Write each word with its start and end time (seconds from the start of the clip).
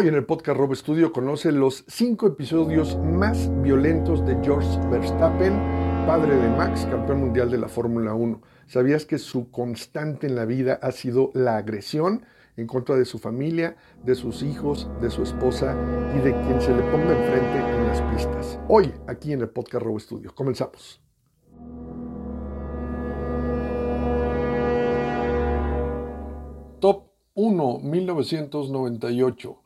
Hoy 0.00 0.06
en 0.06 0.14
el 0.14 0.26
podcast 0.26 0.56
Rob 0.56 0.76
Studio 0.76 1.12
conoce 1.12 1.50
los 1.50 1.84
cinco 1.88 2.28
episodios 2.28 2.96
más 2.98 3.50
violentos 3.62 4.24
de 4.24 4.38
George 4.44 4.78
Verstappen, 4.88 5.54
padre 6.06 6.36
de 6.36 6.48
Max, 6.50 6.86
campeón 6.88 7.18
mundial 7.18 7.50
de 7.50 7.58
la 7.58 7.66
Fórmula 7.66 8.14
1. 8.14 8.40
¿Sabías 8.68 9.06
que 9.06 9.18
su 9.18 9.50
constante 9.50 10.28
en 10.28 10.36
la 10.36 10.44
vida 10.44 10.78
ha 10.82 10.92
sido 10.92 11.32
la 11.34 11.56
agresión 11.56 12.24
en 12.56 12.68
contra 12.68 12.94
de 12.94 13.06
su 13.06 13.18
familia, 13.18 13.76
de 14.04 14.14
sus 14.14 14.44
hijos, 14.44 14.88
de 15.00 15.10
su 15.10 15.24
esposa 15.24 15.76
y 16.16 16.20
de 16.20 16.30
quien 16.42 16.60
se 16.60 16.72
le 16.72 16.82
ponga 16.92 17.18
enfrente 17.18 17.58
en 17.58 17.86
las 17.88 18.00
pistas? 18.02 18.60
Hoy, 18.68 18.94
aquí 19.08 19.32
en 19.32 19.40
el 19.40 19.48
podcast 19.48 19.84
Rob 19.84 19.98
Studio. 19.98 20.32
Comenzamos. 20.32 21.02
Top 26.78 27.10
1, 27.34 27.80
1998. 27.80 29.62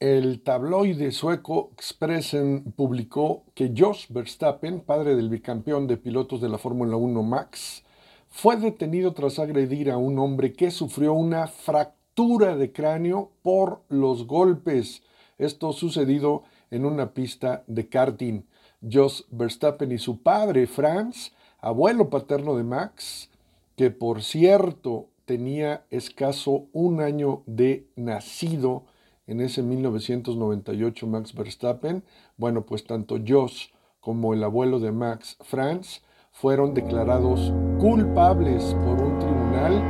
El 0.00 0.42
tabloide 0.42 1.10
sueco 1.10 1.70
Expressen 1.72 2.72
publicó 2.76 3.42
que 3.54 3.74
Josh 3.76 4.06
Verstappen, 4.10 4.78
padre 4.80 5.16
del 5.16 5.28
bicampeón 5.28 5.88
de 5.88 5.96
pilotos 5.96 6.40
de 6.40 6.48
la 6.48 6.56
Fórmula 6.56 6.96
1 6.96 7.20
Max, 7.24 7.82
fue 8.28 8.56
detenido 8.56 9.12
tras 9.12 9.40
agredir 9.40 9.90
a 9.90 9.96
un 9.96 10.20
hombre 10.20 10.52
que 10.52 10.70
sufrió 10.70 11.14
una 11.14 11.48
fractura 11.48 12.54
de 12.54 12.70
cráneo 12.70 13.32
por 13.42 13.82
los 13.88 14.28
golpes. 14.28 15.02
Esto 15.36 15.72
sucedido 15.72 16.44
en 16.70 16.84
una 16.84 17.12
pista 17.12 17.64
de 17.66 17.88
karting. 17.88 18.42
Josh 18.80 19.22
Verstappen 19.32 19.90
y 19.90 19.98
su 19.98 20.22
padre, 20.22 20.68
Franz, 20.68 21.32
abuelo 21.58 22.08
paterno 22.08 22.56
de 22.56 22.62
Max, 22.62 23.30
que 23.74 23.90
por 23.90 24.22
cierto 24.22 25.08
tenía 25.24 25.86
escaso 25.90 26.66
un 26.72 27.00
año 27.00 27.42
de 27.46 27.88
nacido, 27.96 28.84
en 29.28 29.42
ese 29.42 29.62
1998 29.62 31.06
Max 31.06 31.34
Verstappen, 31.34 32.02
bueno, 32.38 32.64
pues 32.64 32.84
tanto 32.84 33.18
Josh 33.24 33.68
como 34.00 34.32
el 34.32 34.42
abuelo 34.42 34.80
de 34.80 34.90
Max, 34.90 35.36
Franz, 35.42 36.02
fueron 36.32 36.72
declarados 36.72 37.52
culpables 37.78 38.74
por 38.84 39.02
un 39.02 39.18
tribunal 39.18 39.82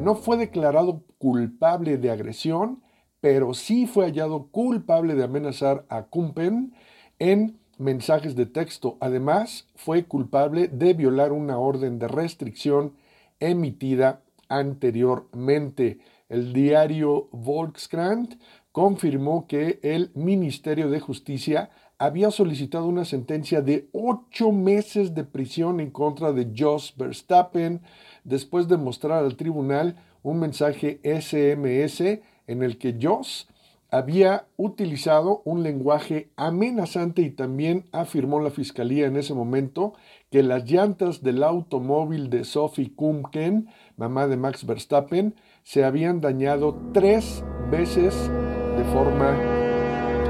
No 0.00 0.16
fue 0.16 0.36
declarado 0.36 1.04
culpable 1.18 1.96
de 1.96 2.10
agresión, 2.10 2.82
pero 3.20 3.54
sí 3.54 3.86
fue 3.86 4.06
hallado 4.06 4.48
culpable 4.48 5.14
de 5.14 5.22
amenazar 5.22 5.86
a 5.88 6.06
Kumpen 6.06 6.74
en 7.20 7.60
mensajes 7.78 8.34
de 8.34 8.46
texto. 8.46 8.96
Además, 9.00 9.68
fue 9.76 10.06
culpable 10.06 10.66
de 10.66 10.94
violar 10.94 11.30
una 11.30 11.56
orden 11.56 12.00
de 12.00 12.08
restricción 12.08 12.94
emitida 13.38 14.22
anteriormente. 14.48 16.00
El 16.30 16.52
diario 16.52 17.28
Volkskrant 17.32 18.40
confirmó 18.70 19.48
que 19.48 19.80
el 19.82 20.12
Ministerio 20.14 20.88
de 20.88 21.00
Justicia 21.00 21.70
había 21.98 22.30
solicitado 22.30 22.86
una 22.86 23.04
sentencia 23.04 23.62
de 23.62 23.88
ocho 23.92 24.52
meses 24.52 25.12
de 25.14 25.24
prisión 25.24 25.80
en 25.80 25.90
contra 25.90 26.32
de 26.32 26.52
Jos 26.56 26.94
Verstappen 26.96 27.82
después 28.22 28.68
de 28.68 28.76
mostrar 28.76 29.24
al 29.24 29.36
tribunal 29.36 29.96
un 30.22 30.38
mensaje 30.38 31.00
SMS 31.02 32.00
en 32.46 32.62
el 32.62 32.78
que 32.78 32.96
Jos 33.02 33.48
había 33.90 34.46
utilizado 34.56 35.42
un 35.44 35.64
lenguaje 35.64 36.30
amenazante 36.36 37.22
y 37.22 37.30
también 37.30 37.86
afirmó 37.90 38.40
la 38.40 38.50
fiscalía 38.50 39.06
en 39.06 39.16
ese 39.16 39.34
momento 39.34 39.94
que 40.30 40.44
las 40.44 40.70
llantas 40.70 41.22
del 41.22 41.42
automóvil 41.42 42.30
de 42.30 42.44
Sophie 42.44 42.94
Kumken, 42.94 43.68
mamá 43.96 44.28
de 44.28 44.36
Max 44.36 44.64
Verstappen, 44.64 45.34
se 45.62 45.84
habían 45.84 46.20
dañado 46.20 46.76
tres 46.92 47.44
veces 47.70 48.14
de 48.76 48.84
forma 48.92 49.36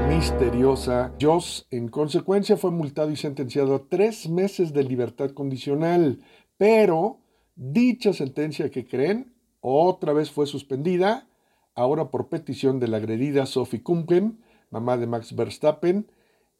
misteriosa. 0.07 1.13
Joss, 1.19 1.67
en 1.71 1.87
consecuencia, 1.87 2.57
fue 2.57 2.71
multado 2.71 3.11
y 3.11 3.15
sentenciado 3.15 3.75
a 3.75 3.87
tres 3.87 4.27
meses 4.29 4.73
de 4.73 4.83
libertad 4.83 5.31
condicional, 5.31 6.19
pero 6.57 7.19
dicha 7.55 8.13
sentencia 8.13 8.69
que 8.69 8.85
creen 8.85 9.33
otra 9.61 10.13
vez 10.13 10.31
fue 10.31 10.47
suspendida, 10.47 11.27
ahora 11.75 12.09
por 12.09 12.29
petición 12.29 12.79
de 12.79 12.87
la 12.87 12.97
agredida 12.97 13.45
Sophie 13.45 13.83
Kumken, 13.83 14.39
mamá 14.69 14.97
de 14.97 15.07
Max 15.07 15.35
Verstappen, 15.35 16.11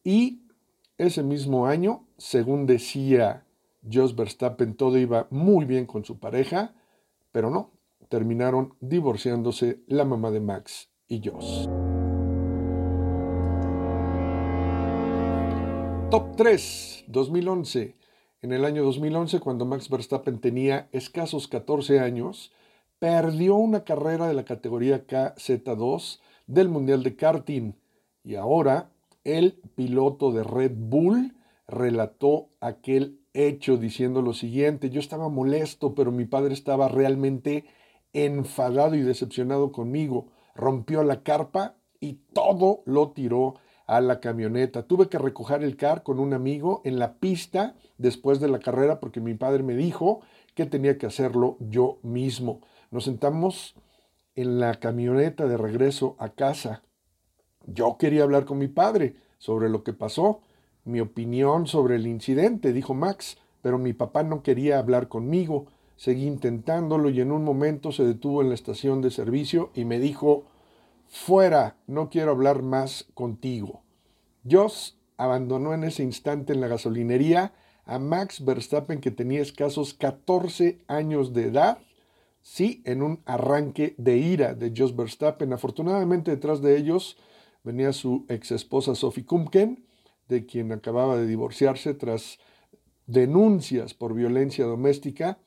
y 0.03 0.43
ese 0.97 1.23
mismo 1.23 1.65
año, 1.65 2.05
según 2.17 2.67
decía 2.67 3.45
Jos 3.91 4.15
Verstappen, 4.15 4.75
todo 4.75 4.97
iba 4.97 5.27
muy 5.31 5.65
bien 5.65 5.87
con 5.87 6.05
su 6.05 6.19
pareja, 6.19 6.75
pero 7.31 7.49
no, 7.49 7.71
terminaron 8.11 8.73
divorciándose 8.81 9.79
la 9.87 10.03
mamá 10.03 10.31
de 10.31 10.41
Max 10.41 10.89
y 11.07 11.21
Jos. 11.25 11.69
Top 16.11 16.35
3, 16.35 17.05
2011. 17.07 17.95
En 18.41 18.51
el 18.51 18.65
año 18.65 18.83
2011, 18.83 19.39
cuando 19.39 19.65
Max 19.65 19.89
Verstappen 19.89 20.41
tenía 20.41 20.89
escasos 20.91 21.47
14 21.47 22.01
años, 22.01 22.51
perdió 22.99 23.55
una 23.55 23.85
carrera 23.85 24.27
de 24.27 24.33
la 24.33 24.43
categoría 24.43 25.07
KZ2 25.07 26.19
del 26.47 26.67
Mundial 26.67 27.03
de 27.03 27.15
Karting 27.15 27.75
y 28.25 28.35
ahora 28.35 28.91
el 29.23 29.53
piloto 29.75 30.33
de 30.33 30.43
Red 30.43 30.73
Bull 30.75 31.33
relató 31.65 32.49
aquel 32.59 33.21
hecho 33.33 33.77
diciendo 33.77 34.21
lo 34.21 34.33
siguiente, 34.33 34.89
yo 34.89 34.99
estaba 34.99 35.29
molesto, 35.29 35.95
pero 35.95 36.11
mi 36.11 36.25
padre 36.25 36.53
estaba 36.53 36.89
realmente 36.89 37.63
enfadado 38.13 38.95
y 38.95 39.01
decepcionado 39.01 39.71
conmigo, 39.71 40.27
rompió 40.55 41.03
la 41.03 41.23
carpa 41.23 41.75
y 41.99 42.19
todo 42.33 42.81
lo 42.85 43.11
tiró 43.11 43.55
a 43.87 44.01
la 44.01 44.19
camioneta. 44.19 44.83
Tuve 44.83 45.09
que 45.09 45.17
recoger 45.17 45.63
el 45.63 45.77
car 45.77 46.03
con 46.03 46.19
un 46.19 46.33
amigo 46.33 46.81
en 46.85 46.99
la 46.99 47.15
pista 47.15 47.75
después 47.97 48.39
de 48.39 48.47
la 48.47 48.59
carrera 48.59 48.99
porque 48.99 49.19
mi 49.19 49.33
padre 49.33 49.63
me 49.63 49.75
dijo 49.75 50.21
que 50.55 50.65
tenía 50.65 50.97
que 50.97 51.05
hacerlo 51.05 51.57
yo 51.59 51.99
mismo. 52.03 52.61
Nos 52.89 53.05
sentamos 53.05 53.75
en 54.35 54.59
la 54.59 54.75
camioneta 54.75 55.47
de 55.47 55.57
regreso 55.57 56.15
a 56.19 56.29
casa 56.29 56.83
yo 57.67 57.97
quería 57.97 58.23
hablar 58.23 58.45
con 58.45 58.57
mi 58.57 58.67
padre 58.67 59.15
sobre 59.37 59.69
lo 59.69 59.83
que 59.83 59.93
pasó, 59.93 60.41
mi 60.83 60.99
opinión 60.99 61.67
sobre 61.67 61.95
el 61.95 62.07
incidente, 62.07 62.73
dijo 62.73 62.93
Max, 62.93 63.37
pero 63.61 63.77
mi 63.77 63.93
papá 63.93 64.23
no 64.23 64.41
quería 64.41 64.79
hablar 64.79 65.07
conmigo. 65.07 65.67
Seguí 66.01 66.25
intentándolo 66.25 67.11
y 67.11 67.21
en 67.21 67.31
un 67.31 67.43
momento 67.43 67.91
se 67.91 68.03
detuvo 68.03 68.41
en 68.41 68.49
la 68.49 68.55
estación 68.55 69.03
de 69.03 69.11
servicio 69.11 69.69
y 69.75 69.85
me 69.85 69.99
dijo, 69.99 70.45
fuera, 71.07 71.77
no 71.85 72.09
quiero 72.09 72.31
hablar 72.31 72.63
más 72.63 73.05
contigo. 73.13 73.83
Joss 74.49 74.97
abandonó 75.15 75.75
en 75.75 75.83
ese 75.83 76.01
instante 76.01 76.53
en 76.53 76.61
la 76.61 76.67
gasolinería 76.67 77.53
a 77.85 77.99
Max 77.99 78.43
Verstappen 78.43 78.99
que 78.99 79.11
tenía 79.11 79.43
escasos 79.43 79.93
14 79.93 80.79
años 80.87 81.33
de 81.33 81.43
edad, 81.43 81.77
sí, 82.41 82.81
en 82.85 83.03
un 83.03 83.21
arranque 83.25 83.93
de 83.99 84.17
ira 84.17 84.55
de 84.55 84.73
Joss 84.75 84.95
Verstappen. 84.95 85.53
Afortunadamente 85.53 86.31
detrás 86.31 86.63
de 86.63 86.77
ellos 86.77 87.15
venía 87.63 87.93
su 87.93 88.25
ex 88.27 88.49
esposa 88.49 88.95
Sophie 88.95 89.27
Kumken, 89.27 89.85
de 90.29 90.47
quien 90.47 90.71
acababa 90.71 91.15
de 91.17 91.27
divorciarse 91.27 91.93
tras 91.93 92.39
denuncias 93.05 93.93
por 93.93 94.15
violencia 94.15 94.65
doméstica. 94.65 95.37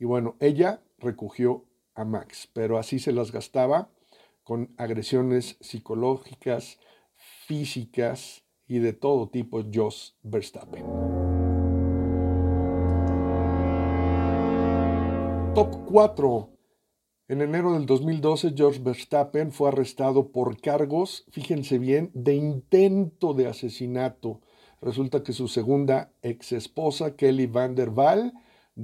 Y 0.00 0.06
bueno, 0.06 0.36
ella 0.40 0.82
recogió 0.98 1.66
a 1.94 2.06
Max, 2.06 2.48
pero 2.54 2.78
así 2.78 2.98
se 2.98 3.12
las 3.12 3.32
gastaba 3.32 3.90
con 4.44 4.74
agresiones 4.78 5.58
psicológicas, 5.60 6.78
físicas 7.46 8.42
y 8.66 8.78
de 8.78 8.94
todo 8.94 9.28
tipo 9.28 9.62
Jos 9.70 10.16
Verstappen. 10.22 10.86
Top 15.54 15.84
4. 15.84 16.48
En 17.28 17.42
enero 17.42 17.74
del 17.74 17.84
2012, 17.84 18.54
George 18.56 18.80
Verstappen 18.82 19.52
fue 19.52 19.68
arrestado 19.68 20.32
por 20.32 20.58
cargos, 20.62 21.26
fíjense 21.30 21.78
bien, 21.78 22.10
de 22.14 22.36
intento 22.36 23.34
de 23.34 23.48
asesinato. 23.48 24.40
Resulta 24.80 25.22
que 25.22 25.34
su 25.34 25.46
segunda 25.46 26.10
ex 26.22 26.52
esposa, 26.52 27.16
Kelly 27.16 27.46
Van 27.46 27.74
der 27.74 27.90
Waal, 27.90 28.32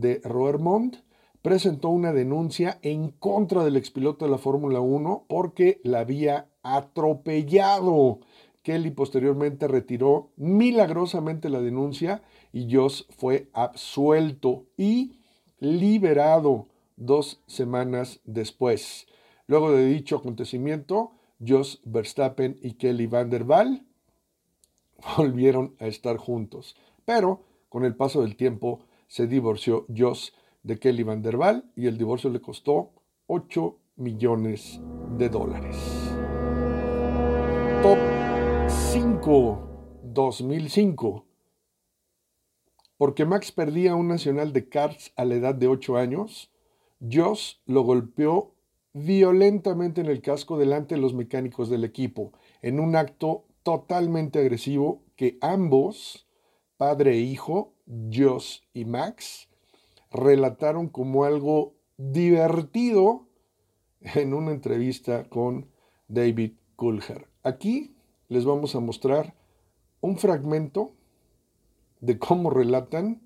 de 0.01 0.21
Roermond, 0.25 0.99
presentó 1.43 1.91
una 1.91 2.13
denuncia 2.13 2.79
en 2.83 3.11
contra 3.11 3.65
del 3.65 3.77
expiloto 3.77 4.25
de 4.25 4.31
la 4.31 4.39
Fórmula 4.39 4.81
1 4.81 5.27
porque 5.29 5.81
la 5.85 6.01
había 6.01 6.49
atropellado. 6.63 8.21
Kelly 8.63 8.91
posteriormente 8.91 9.69
retiró 9.69 10.31
milagrosamente 10.37 11.49
la 11.49 11.61
denuncia 11.61 12.23
y 12.53 12.75
Joss 12.75 13.07
fue 13.17 13.49
absuelto 13.53 14.65
y 14.77 15.21
liberado 15.61 16.67
dos 16.97 17.41
semanas 17.47 18.21
después. 18.25 19.07
Luego 19.47 19.71
de 19.71 19.87
dicho 19.87 20.17
acontecimiento, 20.17 21.13
Jos 21.47 21.81
Verstappen 21.85 22.59
y 22.61 22.73
Kelly 22.73 23.07
Van 23.07 23.31
der 23.31 23.45
Waal 23.45 23.85
volvieron 25.17 25.77
a 25.79 25.87
estar 25.87 26.17
juntos. 26.17 26.75
Pero 27.05 27.43
con 27.69 27.85
el 27.85 27.95
paso 27.95 28.23
del 28.23 28.37
tiempo 28.37 28.81
se 29.07 29.27
divorció 29.27 29.87
Jos 29.95 30.33
de 30.63 30.79
Kelly 30.79 31.03
Van 31.03 31.23
der 31.23 31.37
Waal 31.37 31.71
y 31.77 31.87
el 31.87 31.99
divorcio 31.99 32.31
le 32.31 32.41
costó 32.41 32.93
8 33.27 33.79
millones 33.97 34.81
de 35.17 35.29
dólares. 35.29 35.77
Top 37.83 37.99
5 38.69 39.67
2005. 40.03 41.27
Porque 42.97 43.25
Max 43.27 43.53
perdía 43.53 43.95
un 43.95 44.09
nacional 44.09 44.53
de 44.53 44.69
karts 44.69 45.13
a 45.17 45.25
la 45.25 45.35
edad 45.35 45.55
de 45.55 45.69
8 45.69 45.97
años, 45.97 46.51
Joss 47.01 47.61
lo 47.67 47.83
golpeó 47.83 48.55
violentamente 48.95 50.01
en 50.01 50.07
el 50.07 50.23
casco 50.23 50.57
delante 50.57 50.95
de 50.95 51.01
los 51.03 51.13
mecánicos 51.13 51.69
del 51.69 51.85
equipo, 51.85 52.33
en 52.63 52.81
un 52.81 52.97
acto 52.97 53.45
totalmente 53.63 54.39
agresivo 54.39 55.03
que 55.17 55.37
ambos, 55.43 56.27
padre 56.79 57.13
e 57.13 57.21
hijo, 57.21 57.75
Joss 57.87 58.63
y 58.73 58.85
Max, 58.85 59.49
relataron 60.11 60.89
como 60.89 61.25
algo 61.25 61.75
divertido 61.97 63.27
en 64.01 64.35
una 64.35 64.53
entrevista 64.53 65.25
con 65.29 65.71
David 66.09 66.53
Coulthard. 66.77 67.27
Aquí 67.43 67.97
les 68.29 68.45
vamos 68.45 68.75
a 68.75 68.81
mostrar 68.81 69.35
un 70.01 70.19
fragmento 70.19 70.93
de 72.01 72.19
cómo 72.19 72.51
relatan 72.51 73.23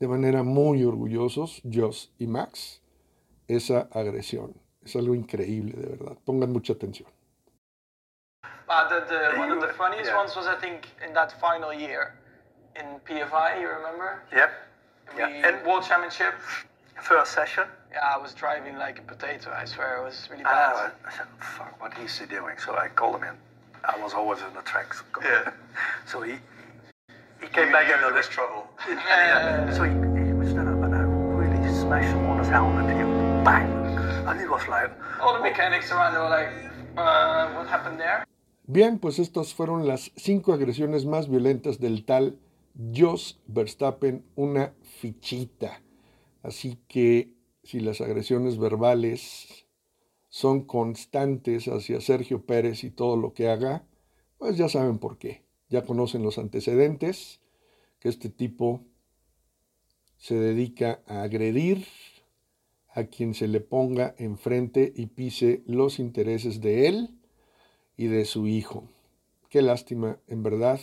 de 0.00 0.08
manera 0.08 0.42
muy 0.42 0.84
orgullosos 0.84 1.62
Joss 1.70 2.12
y 2.18 2.26
Max 2.26 2.82
esa 3.48 3.88
agresión. 3.92 4.60
Es 4.82 4.96
algo 4.96 5.14
increíble, 5.14 5.80
de 5.80 5.96
verdad. 5.96 6.18
Pongan 6.24 6.52
mucha 6.52 6.74
atención. 6.74 7.08
Uh, 8.68 8.88
the, 8.88 9.06
the, 9.06 9.38
one 9.38 9.52
of 9.52 9.60
the 9.60 9.72
funniest 9.74 10.10
yeah. 10.10 10.16
ones 10.16 10.34
was, 10.34 10.46
I 10.46 10.56
think, 10.60 10.86
in 11.06 11.14
that 11.14 11.32
final 11.40 11.72
year 11.72 12.18
in 12.78 12.86
PFI, 13.06 13.60
you 13.60 13.68
remember? 13.68 14.22
Yep. 14.32 14.50
We, 15.14 15.20
yeah. 15.20 15.48
In 15.48 15.66
World 15.66 15.84
Championship. 15.84 16.34
First 17.02 17.32
session. 17.32 17.64
Yeah, 17.92 17.98
I 18.14 18.18
was 18.18 18.32
driving 18.34 18.76
like 18.78 18.98
a 18.98 19.02
potato. 19.02 19.52
I 19.52 19.64
swear 19.64 19.98
it 19.98 20.04
was 20.04 20.28
really 20.30 20.44
bad. 20.44 20.74
I, 20.74 21.08
I 21.08 21.12
said, 21.12 21.26
"Fuck, 21.38 21.80
what 21.80 21.92
is 21.98 22.18
he 22.18 22.26
doing?" 22.26 22.56
So 22.64 22.74
I 22.76 22.88
called 22.88 23.16
him 23.16 23.24
in. 23.24 23.36
I 23.84 24.00
was 24.02 24.14
always 24.14 24.40
in 24.40 24.54
the 24.54 24.62
tracks. 24.62 25.02
Yeah. 25.22 25.52
So 26.06 26.22
he 26.22 26.34
he 27.40 27.48
came 27.48 27.70
back 27.72 27.90
into 27.92 28.14
this 28.14 28.28
trouble. 28.28 28.68
Yeah. 28.88 29.66
yeah. 29.66 29.74
So 29.74 29.82
he, 29.84 29.90
he 30.24 30.32
was 30.32 30.48
stood 30.50 30.68
up 30.68 30.82
and 30.86 30.94
I 30.94 31.02
really 31.02 31.60
smashed 31.74 32.08
him 32.14 32.24
on 32.30 32.38
his 32.38 32.48
helmet. 32.48 32.86
He 32.96 33.02
bang, 33.44 33.68
and 34.28 34.40
he 34.40 34.46
was 34.46 34.66
like. 34.68 34.90
All 35.20 35.34
the 35.34 35.40
mechanics 35.40 35.90
around 35.90 36.14
were 36.14 36.30
like, 36.30 36.50
uh, 36.96 37.52
"What 37.54 37.66
happened 37.66 37.98
there?" 38.00 38.24
Bien, 38.66 38.98
pues 38.98 39.18
estas 39.18 39.52
fueron 39.52 39.86
las 39.86 40.10
cinco 40.16 40.54
agresiones 40.54 41.04
más 41.04 41.28
violentas 41.28 41.80
del 41.80 42.06
tal 42.06 42.38
Jos 42.74 43.40
Verstappen, 43.46 44.24
una 44.34 44.74
fichita. 44.82 45.82
Así 46.42 46.78
que 46.88 47.32
si 47.62 47.80
las 47.80 48.00
agresiones 48.00 48.58
verbales 48.58 49.66
son 50.28 50.64
constantes 50.64 51.68
hacia 51.68 52.00
Sergio 52.00 52.44
Pérez 52.44 52.84
y 52.84 52.90
todo 52.90 53.16
lo 53.16 53.32
que 53.32 53.48
haga, 53.48 53.86
pues 54.38 54.56
ya 54.56 54.68
saben 54.68 54.98
por 54.98 55.18
qué. 55.18 55.44
Ya 55.68 55.84
conocen 55.84 56.22
los 56.22 56.38
antecedentes, 56.38 57.40
que 58.00 58.08
este 58.08 58.28
tipo 58.28 58.82
se 60.18 60.34
dedica 60.34 61.02
a 61.06 61.22
agredir 61.22 61.86
a 62.88 63.04
quien 63.04 63.34
se 63.34 63.48
le 63.48 63.60
ponga 63.60 64.14
enfrente 64.18 64.92
y 64.94 65.06
pise 65.06 65.62
los 65.66 65.98
intereses 65.98 66.60
de 66.60 66.88
él 66.88 67.18
y 67.96 68.06
de 68.06 68.24
su 68.24 68.46
hijo. 68.46 68.88
Qué 69.48 69.62
lástima, 69.62 70.18
en 70.26 70.42
verdad, 70.42 70.80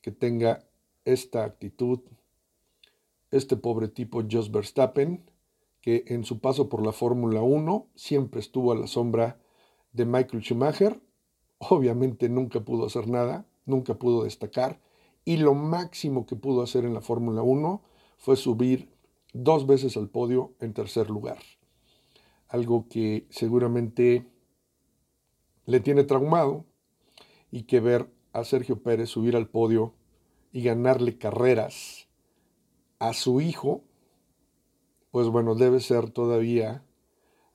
que 0.00 0.10
tenga 0.10 0.66
esta 1.04 1.44
actitud 1.44 2.00
este 3.32 3.56
pobre 3.56 3.88
tipo 3.88 4.22
Jos 4.30 4.52
Verstappen, 4.52 5.24
que 5.80 6.04
en 6.06 6.24
su 6.24 6.38
paso 6.38 6.68
por 6.68 6.84
la 6.84 6.92
Fórmula 6.92 7.42
1 7.42 7.88
siempre 7.96 8.40
estuvo 8.40 8.70
a 8.72 8.76
la 8.76 8.86
sombra 8.86 9.40
de 9.92 10.04
Michael 10.04 10.42
Schumacher, 10.42 11.00
obviamente 11.58 12.28
nunca 12.28 12.60
pudo 12.60 12.86
hacer 12.86 13.08
nada, 13.08 13.46
nunca 13.64 13.94
pudo 13.94 14.24
destacar, 14.24 14.80
y 15.24 15.38
lo 15.38 15.54
máximo 15.54 16.26
que 16.26 16.36
pudo 16.36 16.62
hacer 16.62 16.84
en 16.84 16.94
la 16.94 17.00
Fórmula 17.00 17.42
1 17.42 17.82
fue 18.18 18.36
subir 18.36 18.90
dos 19.32 19.66
veces 19.66 19.96
al 19.96 20.08
podio 20.08 20.52
en 20.60 20.74
tercer 20.74 21.08
lugar. 21.08 21.38
Algo 22.48 22.86
que 22.88 23.26
seguramente 23.30 24.26
le 25.64 25.80
tiene 25.80 26.04
traumado 26.04 26.66
y 27.50 27.62
que 27.62 27.80
ver 27.80 28.08
a 28.32 28.44
Sergio 28.44 28.82
Pérez 28.82 29.08
subir 29.08 29.36
al 29.36 29.48
podio 29.48 29.94
y 30.52 30.62
ganarle 30.62 31.18
carreras 31.18 32.08
a 32.98 33.14
su 33.14 33.40
hijo, 33.40 33.82
pues 35.10 35.28
bueno, 35.28 35.54
debe 35.54 35.80
ser 35.80 36.10
todavía 36.10 36.84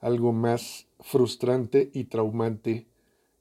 algo 0.00 0.32
más 0.32 0.86
frustrante 1.00 1.90
y 1.94 2.04
traumante 2.04 2.88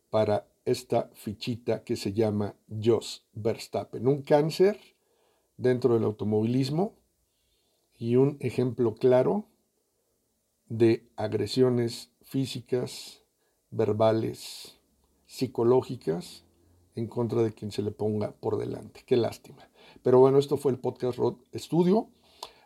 para 0.09 0.47
esta 0.65 1.09
fichita 1.13 1.83
que 1.83 1.95
se 1.95 2.13
llama 2.13 2.55
Jos 2.83 3.25
Verstappen. 3.33 4.07
Un 4.07 4.21
cáncer 4.21 4.79
dentro 5.57 5.93
del 5.93 6.03
automovilismo 6.03 6.95
y 7.97 8.15
un 8.15 8.37
ejemplo 8.39 8.95
claro 8.95 9.45
de 10.69 11.07
agresiones 11.15 12.11
físicas, 12.21 13.23
verbales, 13.71 14.77
psicológicas 15.25 16.46
en 16.97 17.07
contra 17.07 17.43
de 17.43 17.53
quien 17.53 17.71
se 17.71 17.81
le 17.81 17.91
ponga 17.91 18.31
por 18.31 18.57
delante. 18.57 19.03
Qué 19.05 19.15
lástima. 19.15 19.69
Pero 20.01 20.19
bueno, 20.19 20.39
esto 20.39 20.57
fue 20.57 20.71
el 20.71 20.79
podcast 20.79 21.17
Rod 21.17 21.35
Studio. 21.55 22.09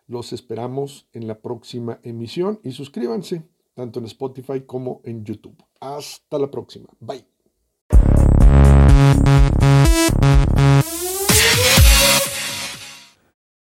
Los 0.07 0.33
esperamos 0.33 1.07
en 1.13 1.27
la 1.27 1.39
próxima 1.39 1.99
emisión 2.03 2.59
y 2.63 2.71
suscríbanse 2.71 3.43
tanto 3.73 3.99
en 3.99 4.05
Spotify 4.05 4.61
como 4.61 5.01
en 5.03 5.23
YouTube. 5.23 5.63
Hasta 5.79 6.39
la 6.39 6.49
próxima. 6.49 6.87
Bye. 6.99 7.25